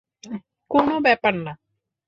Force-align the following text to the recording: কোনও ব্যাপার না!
কোনও 0.71 0.95
ব্যাপার 0.99 1.33
না! 1.45 1.53